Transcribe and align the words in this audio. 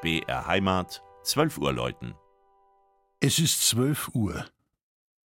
BR 0.00 0.46
Heimat, 0.46 1.02
12 1.24 1.58
Uhr 1.58 1.72
läuten. 1.72 2.14
Es 3.18 3.40
ist 3.40 3.66
12 3.66 4.10
Uhr. 4.14 4.46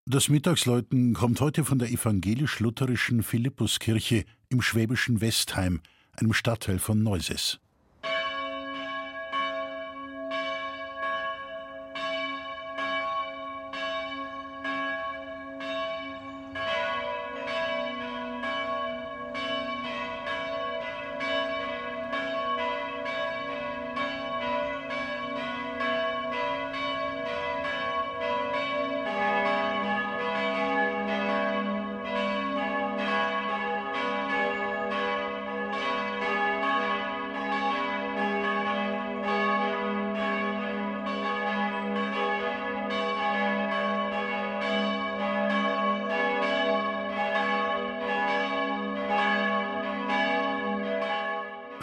Das 0.06 0.30
Mittagsläuten 0.30 1.12
kommt 1.12 1.42
heute 1.42 1.66
von 1.66 1.78
der 1.78 1.90
evangelisch-lutherischen 1.90 3.22
Philippuskirche 3.22 4.24
im 4.48 4.62
schwäbischen 4.62 5.20
Westheim, 5.20 5.82
einem 6.16 6.32
Stadtteil 6.32 6.78
von 6.78 7.02
Neuses. 7.02 7.60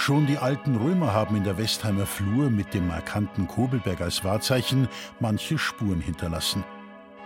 Schon 0.02 0.26
die 0.26 0.40
alten 0.40 0.78
Römer 0.78 1.14
haben 1.14 1.36
in 1.36 1.44
der 1.44 1.60
Westheimer 1.60 2.08
Flur 2.08 2.50
mit 2.50 2.74
dem 2.74 2.88
markanten 2.88 3.48
Kobelberg 3.48 4.02
als 4.02 4.24
Wahrzeichen 4.24 4.88
manche 5.20 5.60
Spuren 5.60 6.02
hinterlassen. 6.02 6.64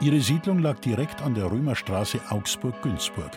Ihre 0.02 0.20
Siedlung 0.20 0.60
lag 0.60 0.80
direkt 0.80 1.22
an 1.22 1.36
der 1.36 1.50
Römerstraße 1.50 2.20
Augsburg-Günzburg. 2.28 3.32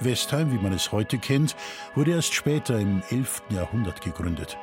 Westheim, 0.00 0.52
wie 0.52 0.62
man 0.62 0.74
es 0.74 0.92
heute 0.92 1.16
kennt, 1.16 1.56
wurde 1.94 2.10
erst 2.10 2.34
später 2.34 2.78
im 2.78 3.02
11. 3.08 3.44
Jahrhundert 3.48 4.02
gegründet. 4.02 4.58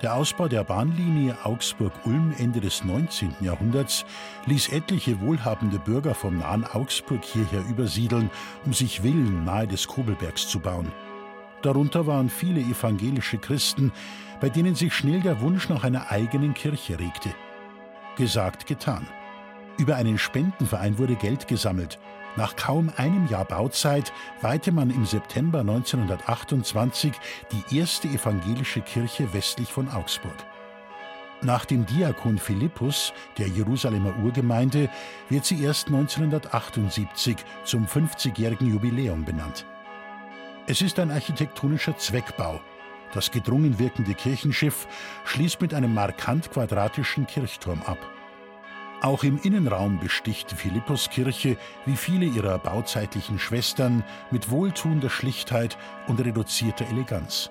Der 0.00 0.14
Ausbau 0.14 0.46
der 0.46 0.62
Bahnlinie 0.62 1.36
Augsburg-Ulm 1.42 2.32
Ende 2.38 2.60
des 2.60 2.84
19. 2.84 3.34
Jahrhunderts 3.40 4.04
ließ 4.46 4.68
etliche 4.68 5.20
wohlhabende 5.20 5.80
Bürger 5.80 6.14
vom 6.14 6.38
nahen 6.38 6.64
Augsburg 6.64 7.24
hierher 7.24 7.64
übersiedeln, 7.68 8.30
um 8.64 8.72
sich 8.72 9.00
Villen 9.00 9.44
nahe 9.44 9.66
des 9.66 9.88
Kobelbergs 9.88 10.46
zu 10.46 10.60
bauen. 10.60 10.92
Darunter 11.62 12.06
waren 12.06 12.28
viele 12.28 12.60
evangelische 12.60 13.38
Christen, 13.38 13.92
bei 14.40 14.48
denen 14.48 14.74
sich 14.74 14.92
schnell 14.92 15.20
der 15.20 15.40
Wunsch 15.40 15.68
nach 15.68 15.84
einer 15.84 16.10
eigenen 16.10 16.54
Kirche 16.54 16.98
regte. 16.98 17.30
Gesagt, 18.16 18.66
getan. 18.66 19.06
Über 19.78 19.96
einen 19.96 20.18
Spendenverein 20.18 20.98
wurde 20.98 21.14
Geld 21.14 21.48
gesammelt. 21.48 21.98
Nach 22.36 22.56
kaum 22.56 22.90
einem 22.96 23.26
Jahr 23.28 23.44
Bauzeit 23.44 24.12
weihte 24.40 24.72
man 24.72 24.90
im 24.90 25.04
September 25.06 25.60
1928 25.60 27.12
die 27.52 27.78
erste 27.78 28.08
evangelische 28.08 28.80
Kirche 28.80 29.32
westlich 29.32 29.68
von 29.68 29.88
Augsburg. 29.88 30.36
Nach 31.42 31.64
dem 31.64 31.86
Diakon 31.86 32.38
Philippus 32.38 33.12
der 33.38 33.48
Jerusalemer 33.48 34.14
Urgemeinde 34.22 34.88
wird 35.28 35.44
sie 35.44 35.62
erst 35.62 35.88
1978 35.88 37.36
zum 37.64 37.86
50-jährigen 37.86 38.68
Jubiläum 38.68 39.24
benannt. 39.24 39.66
Es 40.68 40.80
ist 40.80 41.00
ein 41.00 41.10
architektonischer 41.10 41.96
Zweckbau. 41.98 42.60
Das 43.12 43.32
gedrungen 43.32 43.80
wirkende 43.80 44.14
Kirchenschiff 44.14 44.86
schließt 45.24 45.60
mit 45.60 45.74
einem 45.74 45.92
markant 45.92 46.52
quadratischen 46.52 47.26
Kirchturm 47.26 47.82
ab. 47.82 47.98
Auch 49.02 49.24
im 49.24 49.40
Innenraum 49.42 49.98
besticht 49.98 50.52
die 50.52 50.54
Philippuskirche, 50.54 51.56
wie 51.84 51.96
viele 51.96 52.26
ihrer 52.26 52.58
bauzeitlichen 52.58 53.40
Schwestern, 53.40 54.04
mit 54.30 54.50
wohltuender 54.50 55.10
Schlichtheit 55.10 55.76
und 56.06 56.20
reduzierter 56.24 56.86
Eleganz. 56.88 57.50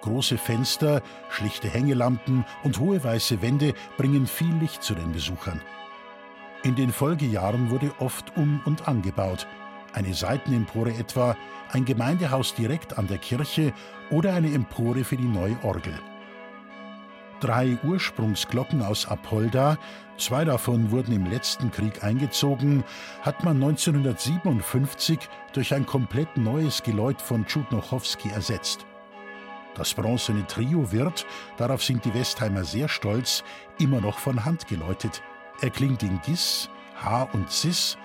Große 0.00 0.36
Fenster, 0.36 1.00
schlichte 1.30 1.68
Hängelampen 1.68 2.44
und 2.64 2.80
hohe 2.80 3.04
weiße 3.04 3.40
Wände 3.40 3.72
bringen 3.96 4.26
viel 4.26 4.52
Licht 4.56 4.82
zu 4.82 4.96
den 4.96 5.12
Besuchern. 5.12 5.60
In 6.64 6.74
den 6.74 6.92
Folgejahren 6.92 7.70
wurde 7.70 7.92
oft 8.00 8.36
um 8.36 8.60
und 8.64 8.88
angebaut– 8.88 9.46
eine 9.92 10.14
Seitenempore 10.14 10.92
etwa, 10.94 11.36
ein 11.70 11.84
Gemeindehaus 11.84 12.54
direkt 12.54 12.98
an 12.98 13.06
der 13.06 13.18
Kirche 13.18 13.72
oder 14.10 14.34
eine 14.34 14.52
Empore 14.52 15.04
für 15.04 15.16
die 15.16 15.24
neue 15.24 15.56
Orgel. 15.62 15.94
Drei 17.40 17.76
Ursprungsglocken 17.82 18.82
aus 18.82 19.08
Apolda, 19.08 19.76
zwei 20.16 20.44
davon 20.44 20.92
wurden 20.92 21.12
im 21.12 21.26
letzten 21.26 21.72
Krieg 21.72 22.04
eingezogen, 22.04 22.84
hat 23.22 23.42
man 23.42 23.56
1957 23.56 25.18
durch 25.52 25.74
ein 25.74 25.84
komplett 25.84 26.36
neues 26.36 26.84
Geläut 26.84 27.20
von 27.20 27.44
Tschudnochowski 27.44 28.30
ersetzt. 28.30 28.86
Das 29.74 29.94
bronzene 29.94 30.46
Trio 30.46 30.92
wird, 30.92 31.26
darauf 31.56 31.82
sind 31.82 32.04
die 32.04 32.14
Westheimer 32.14 32.62
sehr 32.62 32.88
stolz, 32.88 33.42
immer 33.78 34.00
noch 34.00 34.18
von 34.18 34.44
Hand 34.44 34.68
geläutet. 34.68 35.22
Er 35.62 35.70
klingt 35.70 36.04
in 36.04 36.20
Gis, 36.20 36.68
H 37.02 37.24
und 37.32 37.50
Cis 37.50 37.96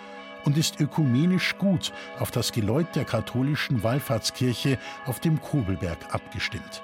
und 0.48 0.58
ist 0.58 0.80
ökumenisch 0.80 1.58
gut 1.58 1.92
auf 2.20 2.32
das 2.32 2.54
Geläut 2.54 2.96
der 2.96 3.04
katholischen 3.04 3.84
Wallfahrtskirche 3.84 4.80
auf 5.06 5.20
dem 5.20 5.42
Kobelberg 5.42 5.98
abgestimmt. 6.16 6.82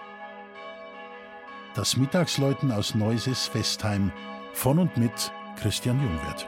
Das 1.73 1.95
Mittagsläuten 1.95 2.73
aus 2.73 2.93
Neuses 2.93 3.47
Festheim 3.47 4.11
von 4.51 4.79
und 4.79 4.97
mit 4.97 5.31
Christian 5.55 5.97
Jungwirth. 6.01 6.45